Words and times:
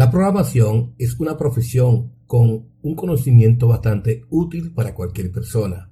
La 0.00 0.10
programación 0.10 0.94
es 0.96 1.20
una 1.20 1.36
profesión 1.36 2.12
con 2.26 2.70
un 2.80 2.94
conocimiento 2.94 3.68
bastante 3.68 4.24
útil 4.30 4.72
para 4.72 4.94
cualquier 4.94 5.30
persona 5.30 5.90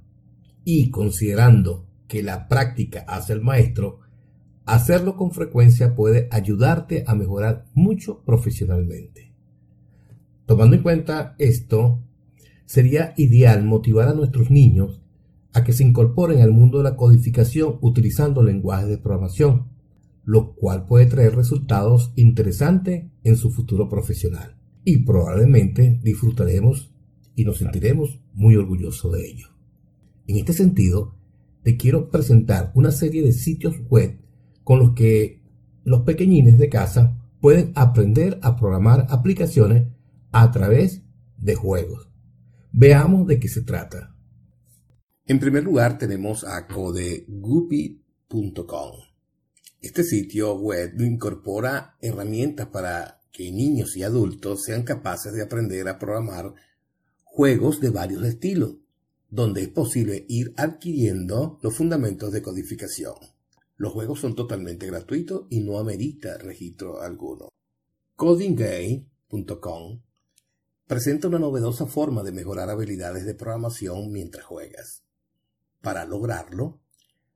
y 0.65 0.89
considerando 0.89 1.87
que 2.07 2.23
la 2.23 2.49
práctica 2.49 3.05
hace 3.07 3.35
el 3.35 3.43
maestro, 3.43 4.01
hacerlo 4.65 5.15
con 5.15 5.33
frecuencia 5.33 5.95
puede 5.95 6.27
ayudarte 6.31 7.05
a 7.07 7.15
mejorar 7.15 7.67
mucho 7.75 8.23
profesionalmente. 8.25 9.35
Tomando 10.47 10.77
en 10.77 10.83
cuenta 10.83 11.35
esto, 11.39 12.03
sería 12.65 13.13
ideal 13.19 13.63
motivar 13.63 14.09
a 14.09 14.15
nuestros 14.15 14.51
niños 14.51 15.03
a 15.53 15.65
que 15.65 15.75
se 15.75 15.85
incorporen 15.85 16.41
al 16.41 16.53
mundo 16.53 16.79
de 16.79 16.85
la 16.85 16.97
codificación 16.97 17.77
utilizando 17.83 18.43
lenguajes 18.43 18.89
de 18.89 18.97
programación, 18.97 19.67
lo 20.29 20.55
cual 20.55 20.85
puede 20.85 21.07
traer 21.07 21.35
resultados 21.35 22.13
interesantes 22.15 23.07
en 23.25 23.37
su 23.39 23.51
futuro 23.51 23.89
profesional. 23.89 24.59
Y 24.85 24.99
probablemente 24.99 25.99
disfrutaremos 26.03 26.93
y 27.35 27.47
nos 27.47 27.57
sentiremos 27.57 28.21
muy 28.35 28.55
orgullosos 28.55 29.11
de 29.11 29.27
ello. 29.27 29.47
En 30.27 30.37
este 30.37 30.53
sentido, 30.53 31.15
te 31.63 31.79
quiero 31.79 32.11
presentar 32.11 32.73
una 32.75 32.91
serie 32.91 33.23
de 33.23 33.33
sitios 33.33 33.77
web 33.89 34.19
con 34.65 34.81
los 34.81 34.93
que 34.93 35.41
los 35.85 36.03
pequeñines 36.03 36.59
de 36.59 36.69
casa 36.69 37.19
pueden 37.41 37.73
aprender 37.75 38.39
a 38.43 38.55
programar 38.55 39.07
aplicaciones 39.09 39.87
a 40.31 40.51
través 40.51 41.01
de 41.39 41.55
juegos. 41.55 42.11
Veamos 42.71 43.27
de 43.27 43.41
qué 43.41 43.49
se 43.49 43.63
trata. 43.63 44.15
En 45.25 45.39
primer 45.39 45.65
lugar 45.65 45.97
tenemos 45.97 46.45
a 46.45 46.67
codeguppy.com. 46.67 49.08
Este 49.81 50.03
sitio 50.03 50.57
web 50.57 51.01
incorpora 51.01 51.97
herramientas 52.01 52.67
para 52.67 53.21
que 53.31 53.53
niños 53.53 53.97
y 53.97 54.03
adultos 54.03 54.65
sean 54.65 54.83
capaces 54.83 55.33
de 55.33 55.43
aprender 55.43 55.89
a 55.89 56.01
programar 56.01 56.53
juegos 57.23 57.81
de 57.81 57.91
varios 57.91 58.25
estilos, 58.25 58.75
donde 59.31 59.63
es 59.63 59.69
posible 59.69 60.27
ir 60.29 60.53
adquiriendo 60.57 61.61
los 61.63 61.77
fundamentos 61.77 62.33
de 62.33 62.43
codificación. 62.43 63.15
Los 63.77 63.93
juegos 63.93 64.19
son 64.19 64.35
totalmente 64.35 64.89
gratuitos 64.89 65.47
y 65.49 65.61
no 65.61 65.79
amerita 65.79 66.37
registro 66.39 67.01
alguno. 67.01 67.49
CodingGame.com 68.17 70.03
presenta 70.89 71.29
una 71.29 71.39
novedosa 71.39 71.87
forma 71.87 72.25
de 72.25 72.33
mejorar 72.33 72.69
habilidades 72.69 73.25
de 73.25 73.35
programación 73.35 74.11
mientras 74.11 74.45
juegas. 74.45 75.05
Para 75.81 76.05
lograrlo, 76.05 76.81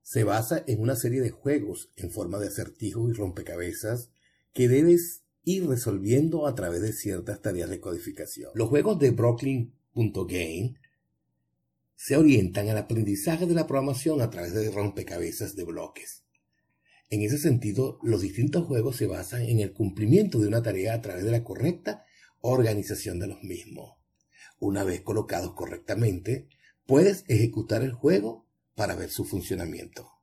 se 0.03 0.25
basa 0.25 0.63
en 0.67 0.81
una 0.81 0.97
serie 0.97 1.21
de 1.21 1.31
juegos 1.31 1.91
en 1.97 2.11
forma 2.11 2.39
de 2.39 2.49
acertijos 2.49 3.11
y 3.11 3.13
rompecabezas 3.15 4.11
que 4.53 4.69
debes 4.69 5.23
ir 5.45 5.67
resolviendo 5.67 6.47
a 6.47 6.55
través 6.55 6.83
de 6.83 6.93
ciertas 6.93 7.41
tareas 7.41 7.71
de 7.71 7.81
codificación. 7.81 8.51
Los 8.55 8.69
juegos 8.69 8.99
de 8.99 9.11
Brooklyn.game 9.11 10.75
se 11.97 12.17
orientan 12.17 12.69
al 12.69 12.79
aprendizaje 12.79 13.47
de 13.47 13.55
la 13.55 13.67
programación 13.67 14.21
a 14.21 14.31
través 14.31 14.53
de 14.55 14.71
rompecabezas 14.71 15.55
de 15.55 15.65
bloques. 15.65 16.25
En 17.11 17.23
ese 17.23 17.39
sentido, 17.39 17.99
los 18.03 18.23
distintos 18.23 18.67
juegos 18.67 18.97
se 18.97 19.07
basan 19.07 19.43
en 19.43 19.61
el 19.61 19.73
cumplimiento 19.73 20.39
de 20.39 20.49
una 20.49 20.63
tarea 20.63 20.95
a 20.95 21.03
través 21.03 21.25
de 21.25 21.31
la 21.31 21.45
correcta 21.45 22.05
organización 22.41 23.19
de 23.21 23.29
los 23.29 23.43
mismos. 23.43 23.99
Una 24.59 24.83
vez 24.83 25.03
colocados 25.03 25.55
correctamente, 25.55 26.49
puedes 26.87 27.25
ejecutar 27.29 27.83
el 27.83 27.93
juego 27.93 28.49
para 28.83 28.97
ver 28.97 29.11
su 29.11 29.25
funcionamiento. 29.25 30.22